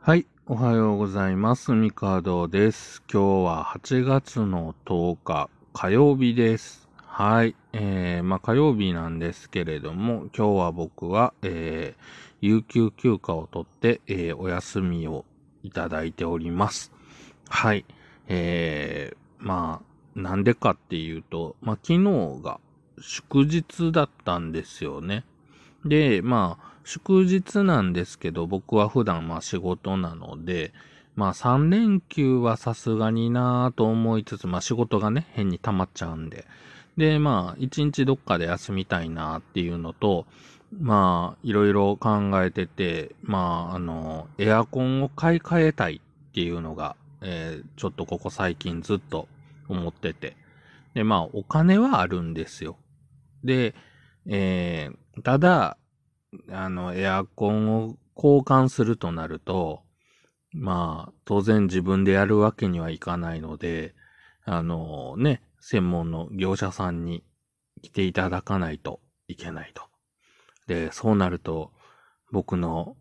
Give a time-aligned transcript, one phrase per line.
[0.00, 1.72] はい、おはようございます。
[1.72, 3.02] ミカドです。
[3.12, 6.88] 今日は8月の10日、火曜日です。
[6.96, 12.02] はい、えー、まあ火曜日なんですけれども、今日は僕は、えー、
[12.40, 15.26] 有給休暇を取って、えー、お休みを
[15.62, 16.90] いただいております。
[17.48, 17.84] はい、
[18.28, 22.60] えー、まあ、なんでかっていうと、まあ昨日が
[23.00, 25.24] 祝日だったんですよね。
[25.84, 30.72] で、まあ、祝日なんですけど、僕は普段まあ仕事なので、
[31.16, 36.46] まあ3連休はさすがになぁと思いつつ、まあ仕事がね、変に溜まっちゃうんで。
[36.96, 40.26] で、まあ1日どっかで休みたいなっていうのと、
[40.80, 49.28] まあいろいろ考えてて、まああの、エアコンを買い替えたいっていうのが、えーちょっとここ最近ずっと
[49.68, 50.36] 思ってて。
[50.94, 52.76] で、まあお金はあるんですよ。
[53.44, 53.74] で、
[54.28, 55.78] えーただ、
[56.50, 59.82] あの、エアコンを交換するとなると、
[60.52, 63.94] まあ、当然自分でやるわけにはいかないので、
[64.44, 67.24] あのね、専門の業者さんに
[67.82, 69.82] 来ていただかないといけないと。
[70.66, 71.72] で、そうなると、
[72.32, 72.96] 僕の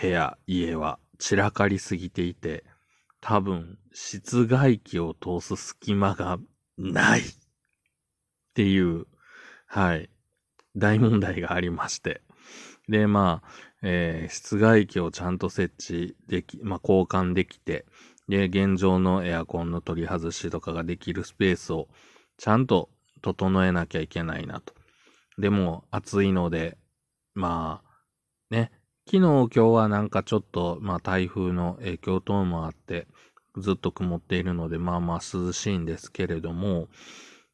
[0.00, 2.64] 部屋、家は散らかりすぎていて、
[3.20, 6.38] 多分、室外機を通す隙間が
[6.76, 7.24] ないっ
[8.54, 9.06] ていう、
[9.66, 10.10] はい、
[10.76, 12.22] 大問題がありまして。
[12.88, 13.48] で、まあ、
[13.82, 17.86] えー室外機をちゃんと設置でき、まあ、交換できて、
[18.28, 21.88] で、現状のエアコンの取り外しとかができるスペースを
[22.38, 22.90] ちゃんと
[23.22, 24.74] 整えなきゃいけないなと。
[25.38, 26.78] でも、暑いので、
[27.34, 28.72] まあ、ね、
[29.06, 33.06] 昨日今日はなんかちょっと、まあ台風の影響等もあって、
[33.58, 36.88] ずっと曇っているので、まあまあ涼しいんですけれども、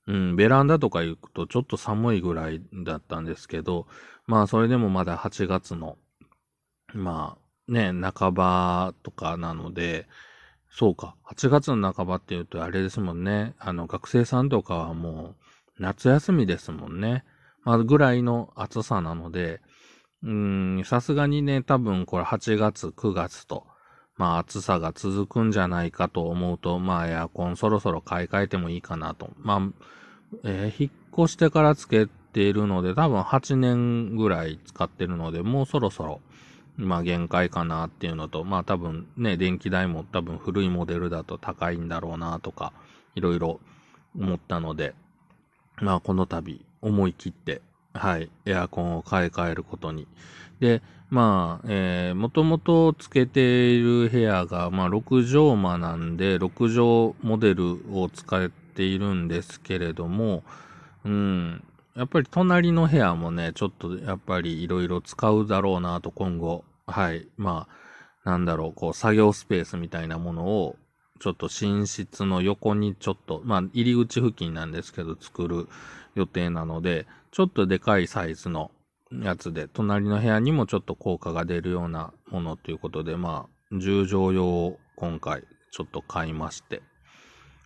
[0.07, 3.87] うん、ベランダとか行くとちょっと寒いぐらいだったんですけど、
[4.27, 5.99] まあそれでもまだ8月の、
[6.95, 7.37] ま
[7.69, 10.07] あね、半ばとかなので、
[10.71, 15.35] そうか、8月の半ばっていうとあれですもんね、あの学生さんとかはも
[15.79, 17.25] う夏休みですもんね。
[17.65, 19.61] まあぐらいの暑さなので、
[20.23, 23.67] うん、さすがにね、多分これ8月、9月と、
[24.21, 29.31] まあ暑さが続くんじゃないかと思うと、まあエアコンそろそろ買い替えてもいいかなと。
[29.39, 29.85] まあ、
[30.45, 30.93] えー引っ
[31.25, 36.21] 越してからつけているので、多分8年ぐらい使ってるので、もうそろそろ、
[36.77, 42.75] まあ限界かなっていうのと、まあ多分ね、電気代も多分古いモデルだと高いんだろうなとか、
[43.15, 43.59] いろいろ
[44.15, 44.95] 思ったので、
[45.81, 47.63] まあこの度思い切って、
[47.93, 50.07] はい、エアコンを買い替えることに。
[50.61, 60.45] で、まあ、えー、もともとつけている部屋が、まあ6畳間なんで、6畳モデルを使っているんですけれども、
[61.05, 61.65] うん、
[61.97, 67.67] やっぱり隣の部屋もね、ちょっとやっぱりいろいろ使うだろうなと今後、はい、ま
[68.25, 70.77] あ、なんだろう、こう作業スペースみたいなものを、
[71.19, 75.69] ちょっと寝室の横にちょっと、まあ入り口付近なんですけど作る
[76.15, 78.71] 予定なので、ちょっとでかいサイズの
[79.13, 86.83] やつで、隣の部屋にもちょっと効果が出るようなものということで、まあ、10畳用を今回ちょっと買いまして。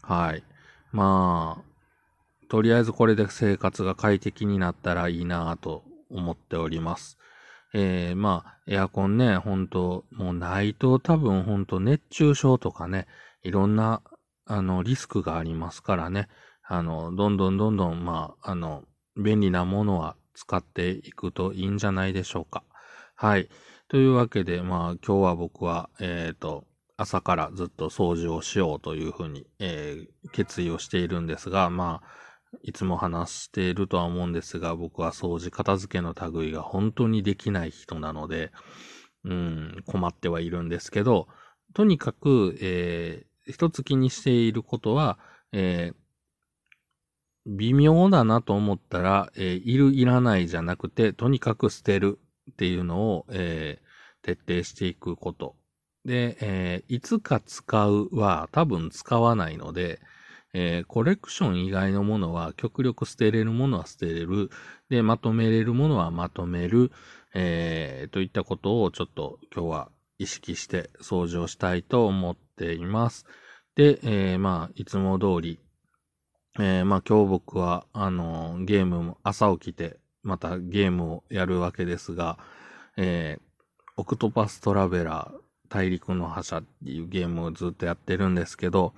[0.03, 0.45] はい。
[0.93, 7.19] まあ、とりあえずこれで生活が快適になったらいいなぁと思っております。
[7.73, 13.09] えー、まあ、エアコンね、本当もうないと多分本当熱中症とかね、
[13.43, 14.03] いろんな、
[14.47, 16.29] あの、リスクがありますからね。
[16.63, 18.85] あの、どんどんどんどん、まあ、あの、
[19.17, 22.65] 便利なものは使っていくといいんじゃないでしょうか。
[23.15, 23.49] はい。
[23.89, 26.65] というわけで、まあ、今日は僕は、えっ、と、
[26.97, 38.51] 朝からずっと掃除をしようというふうに、えー決意をしているんですが、まあ、いつも話しているとは思うんですが、僕は掃除片付けの類が本当にできない人なので、
[39.25, 41.29] うん、困ってはいるんですけど、
[41.73, 45.19] とにかく、えー一つ気にしていることは、
[45.53, 46.03] えー
[47.47, 52.19] 微妙だなと思ったら、えーいる、いらないじゃなくて、とにかく捨てる
[52.53, 53.84] っていうのを、えー
[54.22, 55.54] 徹底していくこと。
[56.07, 60.01] で、えーいつか使うは多分使わないので、
[60.54, 64.51] えコレクション以外のものは極力捨てれるものは捨てれる。
[64.89, 66.91] で、まとめれるものはまとめる。
[67.34, 73.27] えといったことをちょっと今日は意識して掃除をしたいと思っています。
[73.74, 75.59] で、えまあ、いつも通り、
[76.59, 82.39] えーまあ今日僕は、あのーゲームも朝起きて、またゲームをやるわけですが、
[82.97, 83.45] えー
[83.97, 88.92] オクトパストラベラー大陸の覇者っていうゲームをずっとやってるんですけど、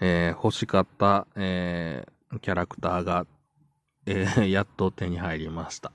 [0.00, 3.26] えー欲しかった、えーキャラクターが、
[4.06, 5.90] えー やっと手に入りました。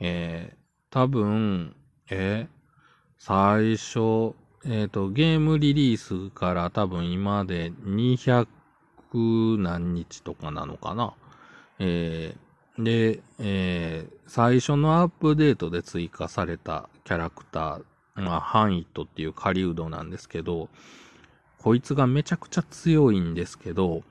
[0.00, 0.60] えー
[0.90, 1.76] 多分、
[2.10, 2.48] え
[3.18, 8.48] 最初、えっ、と、ゲームリリースから多分今で200
[9.18, 11.12] 何日とかなのかな？
[11.78, 20.68] えー、で、えー、最初のアップデートで追加されたキャラクター、まあ、ハンイットっていう狩人なんですけど、
[21.58, 24.02] こいつがめちゃくちゃ強いんですけど、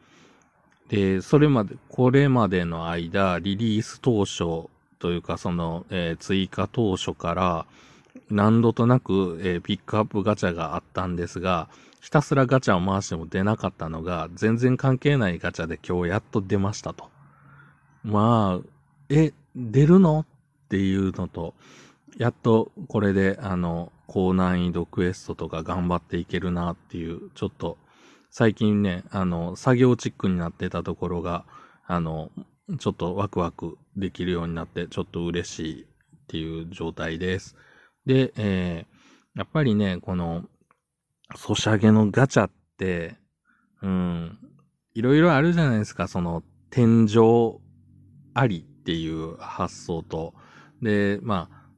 [0.89, 4.69] で、それまで、これまでの間、リリース当初
[4.99, 7.65] というか、その、えー、追加当初から、
[8.31, 11.69] 何度となく、えー、ピックアップガチャがあったんですが、
[11.99, 17.09] ひたすらガチャを回しても出なかったのが、全然関係ないガチャで今日やっと出ましたと。
[18.03, 18.67] まあ、
[19.09, 20.21] え、出るの？
[20.21, 20.25] っ
[20.69, 21.55] ていうのと、
[22.17, 27.77] やっとこれで、あの、高難易度クエストとか頑張っていけるなっていう、ちょっと、
[28.29, 31.45] 最近ね、あの、作業チックになってたところが、
[31.87, 32.31] あの、
[32.79, 35.85] ちょっとワクワクできるようになって、ちょっと嬉しいっ
[36.27, 37.55] ていう状態です。
[38.05, 40.45] で、えー、やっぱりね、この、
[41.35, 43.15] ソシャゲのガチャって、
[43.81, 44.39] うん、
[44.93, 47.59] いろいろあるじゃないですか、その、天井
[48.33, 50.33] ありっていう発想と、
[50.81, 51.69] で、まあ、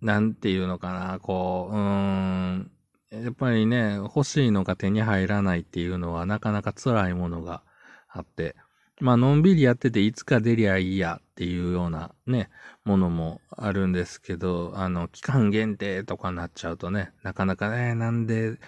[0.00, 2.70] なんていうのかな、こう、うん、
[3.10, 7.62] やっぱりね、欲しいのが手に入らないっていうのはなかなか辛いものが
[8.08, 8.56] あって、
[9.00, 12.48] まあ、のんびりやってていつか出りゃいいやっていうようなね、
[12.86, 18.58] ものもあるんですけど、あの、期間限定とかなっちゃうとね、なかなかね、なんで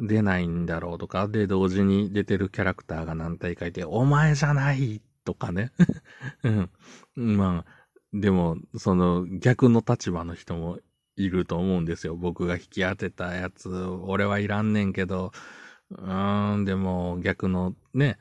[0.00, 5.70] 出ないんだろうとか、で、同時に出てるキャラクターが何体かいて、お前じゃないとかね。
[6.42, 6.50] う
[7.22, 7.36] ん。
[7.36, 7.72] まあ、
[8.12, 10.80] でも、その逆の立場の人も
[11.14, 12.16] いると思うんですよ。
[12.16, 15.30] 僕が引き当てたやつ、俺はいらんねんけど、
[15.90, 18.18] うーん、でも逆のね、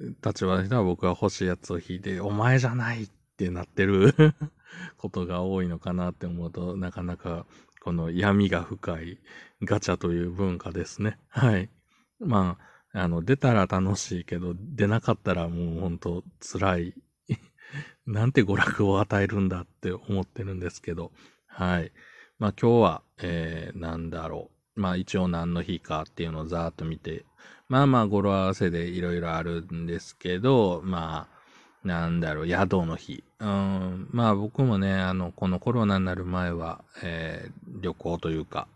[0.00, 4.14] 立場の人は僕が欲しいやつを引いて、お前じゃないってなってる
[4.98, 7.46] ことが多いのかなって思うと、なかなか
[7.80, 9.20] この闇が深い
[9.62, 11.18] ガチャという文化ですね。
[11.28, 11.70] はい。
[12.18, 12.58] ま
[12.92, 16.94] あ、あの、出たら楽しいけど、出なかったらもうほんと辛い。
[18.06, 21.12] なんて娯楽を与えるんだって思ってるんですけど、
[21.46, 21.92] はい。
[22.38, 24.80] まあ今日は、えー、なんだろう。
[24.80, 27.24] まあ一応何の日かっていうのをざーっと見て、
[27.68, 33.24] まあまあ語呂合わせでいろいろあるんですけど、まあ、なんだろう、宿の日。
[33.40, 38.68] うん、まあ僕もね、あの、このコロナになる前は、えー、旅行というか、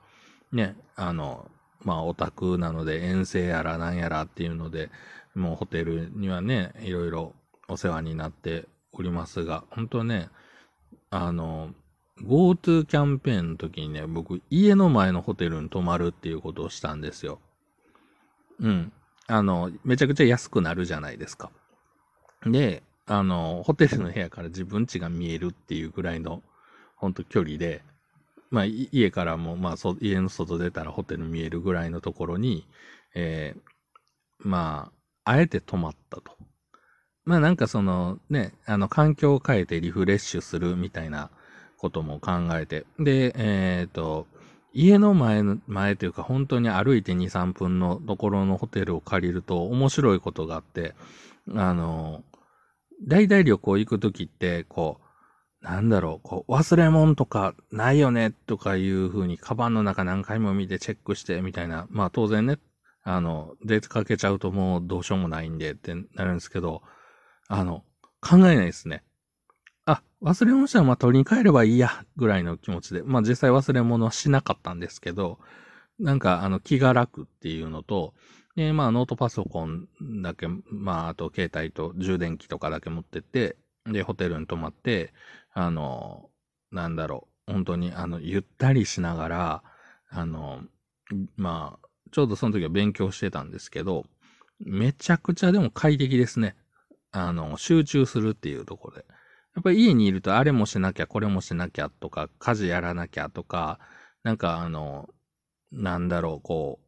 [0.52, 1.48] ね、あの、
[1.84, 4.90] まあオタクなので遠征やらなんやらっていうので、
[5.34, 7.34] もうホテルにはね、いろいろ
[7.68, 10.28] お世話になっておりますが、本当ね、
[11.10, 11.70] あの、
[12.22, 17.40] GoTo キャンペーンの時にね、僕、家の前のホテルに泊まるっていうことをしたんですよ。
[18.60, 18.92] うん。
[19.26, 21.50] あの、めちゃくちゃ安くなるじゃないですか。
[22.44, 26.42] で、あの、ホテルの部屋から自分家が見えるっていうぐらいの、
[26.96, 27.82] ほんと距離で、
[28.50, 32.66] まあ、家からも、まあそ、家の外出たらホテル見えるぐらいのところに、
[33.14, 34.90] えー、ま
[35.24, 36.36] あ、あえて泊まったと。
[37.24, 41.30] まあなんかそのね、あの環境を変えてリフレッシュするみたいな
[41.76, 42.86] ことも考えて。
[42.98, 44.26] で、えっ、ー、と、
[44.72, 50.94] 家の前の、前というか本当に歩いて2、3分のところのホテルを借りると面白いことがあって、
[51.54, 52.22] あの、
[53.06, 55.00] 大体旅行行くときって、こ
[55.62, 62.58] う、なんだろう、こう、忘れ物とかないよねとかいうふうに、カバンの中何回も見てチェックしてみたいな、まあ当然ね、
[63.02, 66.82] あの、出かけちゃうともうどうしようもないんでってなるんですけど、
[67.48, 67.84] あの、
[68.20, 69.02] 考えないですね。
[70.22, 73.02] 忘れ物したらまあ取りに帰ればいいや、ぐらいの気持ちで。
[73.02, 75.38] まあ実際忘れ物はしなかったんですけど、
[75.98, 78.14] なんかあの気が楽っていうのと、
[78.56, 79.88] で、まあノートパソコン
[80.22, 85.14] だけ、まああと携帯と充電器とかだけ持ってって、で、ホテルに泊まって、
[85.52, 86.28] あの、
[86.70, 89.62] なんだろう、本当にあの、ゆったりしながら、
[90.10, 90.62] あの、
[91.36, 94.04] まあ、ちょうどその時は勉強してたんですけど、
[94.58, 96.56] めちゃくちゃでも快適ですね。
[97.12, 99.04] あの、集中するっていうところで。
[99.54, 103.78] やっぱり家にいるとあれもしなきゃ、これもしなきゃとか、家事やらなきゃとか、
[104.22, 105.08] なんかあの、
[105.72, 106.80] なんだろう、こ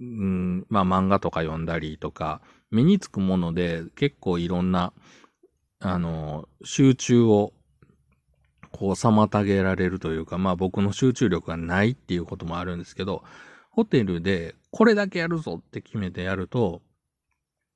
[0.00, 4.92] う、うん、まあ漫画とか読んだりとか、目につくもので結構いろんな、
[5.80, 7.52] あの、集中を、
[8.70, 13.24] こう妨げられるというか、まあ僕の集中力がないっていうこともあるんですけど、
[13.70, 16.82] ホテルでこれだけやるぞって決めてやると、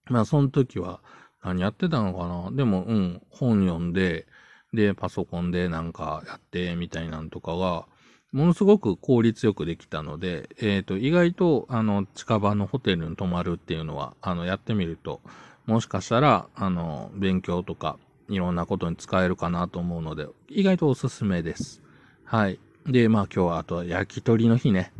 [0.06, 1.00] まあその時は、
[1.43, 2.51] 何やってたのかな？
[2.57, 4.27] でも、うん、本読んで、
[4.73, 7.87] で、パソコンでなんかやって、みたいなんとかが、
[8.33, 15.21] ものすごく効率よくできたので、えっ、ー、と、意外と、あの、近場のホテルに泊まるっていうのは、あの、やってみると、
[15.67, 21.83] もしかしたら、あの、勉強とか、いろんなことに使えるかなと思うので、意外とおすすめです。
[22.25, 22.59] はい。
[22.87, 24.93] で、まあ今日は、あとは焼き鳥の日ね。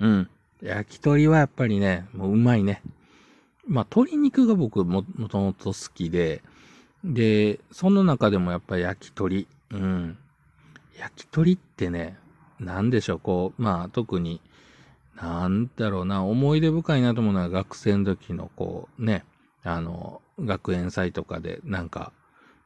[0.00, 0.30] うん。
[0.60, 2.82] 焼き鳥はやっぱりね、もううまいね。
[3.66, 6.42] まあ、鶏肉が僕も、もともと好きで、
[7.04, 9.46] で、その中でもやっぱり焼き鳥。
[9.70, 10.18] うん。
[10.98, 12.18] 焼き鳥ってね、
[12.60, 14.40] なんでしょう、こう、まあ、特に、
[15.16, 19.24] なんだろうな、思い出深いなと思うのは学生の時のこう、ね、
[19.62, 22.12] あの、学園祭とかでなんか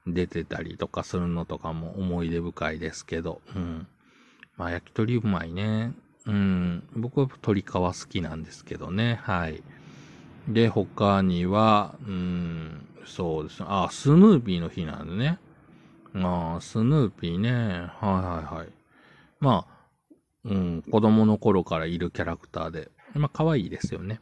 [0.06, 3.86] 出てたりとかするのとかも思い出深いですけど、うん。
[4.56, 5.92] まあ、焼き鳥うまいね。
[6.26, 6.82] うん。
[6.94, 9.20] 僕は鶏皮好きなんですけどね。
[9.22, 9.62] はい。
[10.48, 13.66] で、他には、うん、そうですね。
[13.68, 15.38] あ、スヌーピーの日なんでね。
[16.14, 17.50] ああ、スヌーピーね。
[17.52, 18.68] はいはいはい。
[19.40, 19.76] まあ、
[20.44, 24.20] うん、子供の頃からいるキャラクターで、まあ、可愛いですよね。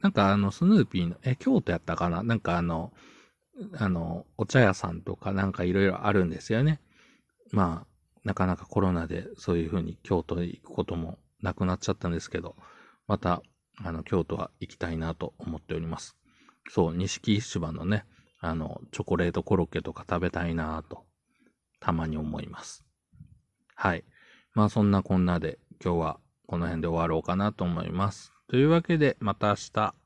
[0.00, 2.22] なんかあの、スヌーピーの、え、京都やったかな？
[2.22, 2.92] なんかあの、
[3.76, 6.80] あの、お茶屋さんとかなんかいろいろあるんですよね。
[7.50, 7.86] まあ、
[8.24, 12.56] なかなかコロナでそういう風に京都へ行くこともなくなっちゃったんですけど、
[13.08, 13.42] また、
[13.78, 16.16] あの、京都は行きたいなと思っております。
[16.68, 18.04] そう、錦市場のね、
[18.40, 21.04] あの、チョコレートコロッケとか食べたいなと、
[21.80, 22.84] たまに思います。
[23.74, 24.04] はい。
[24.54, 28.32] まあそんなこんなで今日はこの辺で終わろうかなと思います。
[28.48, 30.01] というわけでまた明日。